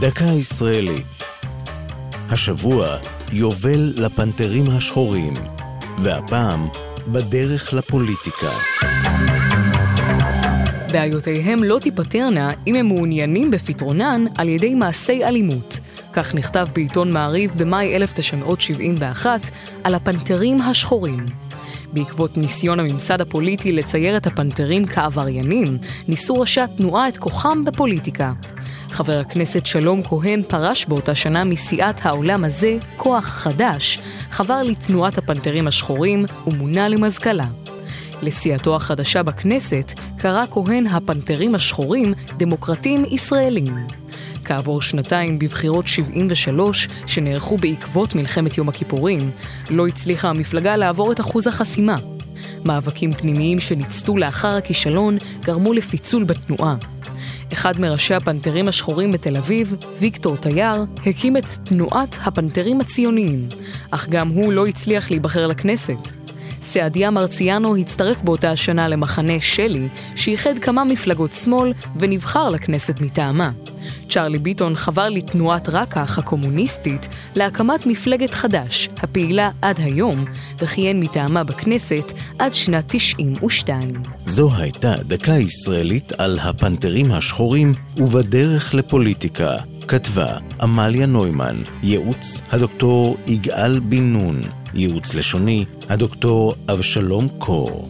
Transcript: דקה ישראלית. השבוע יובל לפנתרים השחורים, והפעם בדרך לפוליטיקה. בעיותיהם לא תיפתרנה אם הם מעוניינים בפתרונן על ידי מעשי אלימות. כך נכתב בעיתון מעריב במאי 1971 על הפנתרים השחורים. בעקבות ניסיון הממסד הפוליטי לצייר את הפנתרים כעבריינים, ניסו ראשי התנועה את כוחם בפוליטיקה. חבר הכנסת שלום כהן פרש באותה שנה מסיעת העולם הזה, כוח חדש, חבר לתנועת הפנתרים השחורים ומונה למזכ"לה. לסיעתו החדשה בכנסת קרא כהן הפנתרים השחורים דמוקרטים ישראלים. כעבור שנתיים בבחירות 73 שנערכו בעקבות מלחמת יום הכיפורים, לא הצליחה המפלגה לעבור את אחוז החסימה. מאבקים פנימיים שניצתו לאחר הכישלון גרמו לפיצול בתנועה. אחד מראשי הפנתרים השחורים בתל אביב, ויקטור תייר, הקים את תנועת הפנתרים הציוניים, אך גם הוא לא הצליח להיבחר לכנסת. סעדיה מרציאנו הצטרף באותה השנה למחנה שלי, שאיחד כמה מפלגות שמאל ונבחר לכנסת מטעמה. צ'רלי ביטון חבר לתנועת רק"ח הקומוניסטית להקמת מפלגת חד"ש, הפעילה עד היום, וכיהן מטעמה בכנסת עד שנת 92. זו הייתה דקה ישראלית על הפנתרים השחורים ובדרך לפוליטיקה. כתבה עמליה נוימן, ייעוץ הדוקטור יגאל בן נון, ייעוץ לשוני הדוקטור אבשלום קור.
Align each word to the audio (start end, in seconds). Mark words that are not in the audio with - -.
דקה 0.00 0.24
ישראלית. 0.24 1.24
השבוע 2.30 2.96
יובל 3.32 3.92
לפנתרים 3.96 4.64
השחורים, 4.70 5.34
והפעם 5.98 6.68
בדרך 7.08 7.72
לפוליטיקה. 7.72 8.50
בעיותיהם 10.92 11.64
לא 11.64 11.78
תיפתרנה 11.78 12.50
אם 12.66 12.74
הם 12.74 12.86
מעוניינים 12.86 13.50
בפתרונן 13.50 14.24
על 14.38 14.48
ידי 14.48 14.74
מעשי 14.74 15.24
אלימות. 15.24 15.78
כך 16.12 16.34
נכתב 16.34 16.68
בעיתון 16.74 17.12
מעריב 17.12 17.54
במאי 17.56 17.96
1971 17.96 19.50
על 19.84 19.94
הפנתרים 19.94 20.60
השחורים. 20.60 21.26
בעקבות 21.92 22.36
ניסיון 22.36 22.80
הממסד 22.80 23.20
הפוליטי 23.20 23.72
לצייר 23.72 24.16
את 24.16 24.26
הפנתרים 24.26 24.86
כעבריינים, 24.86 25.78
ניסו 26.08 26.34
ראשי 26.34 26.60
התנועה 26.60 27.08
את 27.08 27.18
כוחם 27.18 27.64
בפוליטיקה. 27.64 28.32
חבר 28.90 29.18
הכנסת 29.18 29.66
שלום 29.66 30.02
כהן 30.02 30.42
פרש 30.48 30.86
באותה 30.86 31.14
שנה 31.14 31.44
מסיעת 31.44 32.00
העולם 32.06 32.44
הזה, 32.44 32.78
כוח 32.96 33.24
חדש, 33.24 33.98
חבר 34.30 34.62
לתנועת 34.62 35.18
הפנתרים 35.18 35.66
השחורים 35.66 36.24
ומונה 36.46 36.88
למזכ"לה. 36.88 37.46
לסיעתו 38.22 38.76
החדשה 38.76 39.22
בכנסת 39.22 39.92
קרא 40.18 40.42
כהן 40.50 40.86
הפנתרים 40.86 41.54
השחורים 41.54 42.14
דמוקרטים 42.36 43.04
ישראלים. 43.10 43.74
כעבור 44.46 44.82
שנתיים 44.82 45.38
בבחירות 45.38 45.86
73 45.86 46.88
שנערכו 47.06 47.56
בעקבות 47.56 48.14
מלחמת 48.14 48.58
יום 48.58 48.68
הכיפורים, 48.68 49.30
לא 49.70 49.86
הצליחה 49.86 50.28
המפלגה 50.28 50.76
לעבור 50.76 51.12
את 51.12 51.20
אחוז 51.20 51.46
החסימה. 51.46 51.96
מאבקים 52.64 53.12
פנימיים 53.12 53.60
שניצתו 53.60 54.16
לאחר 54.16 54.56
הכישלון 54.56 55.16
גרמו 55.44 55.72
לפיצול 55.72 56.24
בתנועה. 56.24 56.76
אחד 57.52 57.80
מראשי 57.80 58.14
הפנתרים 58.14 58.68
השחורים 58.68 59.12
בתל 59.12 59.36
אביב, 59.36 59.76
ויקטור 59.98 60.36
תייר, 60.36 60.84
הקים 61.06 61.36
את 61.36 61.44
תנועת 61.64 62.18
הפנתרים 62.24 62.80
הציוניים, 62.80 63.48
אך 63.90 64.08
גם 64.08 64.28
הוא 64.28 64.52
לא 64.52 64.66
הצליח 64.66 65.10
להיבחר 65.10 65.46
לכנסת. 65.46 66.25
סעדיה 66.66 67.10
מרציאנו 67.10 67.76
הצטרף 67.76 68.22
באותה 68.22 68.50
השנה 68.50 68.88
למחנה 68.88 69.40
שלי, 69.40 69.88
שאיחד 70.16 70.58
כמה 70.58 70.84
מפלגות 70.84 71.32
שמאל 71.32 71.72
ונבחר 71.98 72.48
לכנסת 72.48 73.00
מטעמה. 73.00 73.50
צ'רלי 74.10 74.38
ביטון 74.38 74.76
חבר 74.76 75.08
לתנועת 75.08 75.68
רק"ח 75.68 76.18
הקומוניסטית 76.18 77.08
להקמת 77.36 77.86
מפלגת 77.86 78.34
חד"ש, 78.34 78.88
הפעילה 78.96 79.50
עד 79.62 79.80
היום, 79.80 80.24
וכיהן 80.58 81.00
מטעמה 81.00 81.44
בכנסת 81.44 82.12
עד 82.38 82.54
שנת 82.54 82.84
92. 82.88 83.92
זו 84.24 84.50
הייתה 84.56 84.94
דקה 85.02 85.32
ישראלית 85.32 86.12
על 86.18 86.38
הפנתרים 86.42 87.12
השחורים 87.12 87.74
ובדרך 87.96 88.74
לפוליטיקה. 88.74 89.56
כתבה 89.88 90.38
עמליה 90.60 91.06
נוימן, 91.06 91.62
ייעוץ 91.82 92.40
הדוקטור 92.50 93.16
יגאל 93.26 93.78
בן 93.78 94.12
נון, 94.12 94.40
ייעוץ 94.74 95.14
לשוני 95.14 95.64
הדוקטור 95.88 96.54
אבשלום 96.68 97.28
קור. 97.38 97.88